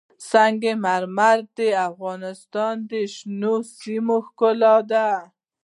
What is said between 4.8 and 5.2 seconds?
ده.